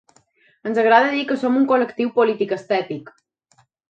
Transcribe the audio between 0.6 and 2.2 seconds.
Ens agrada dir que som un col·lectiu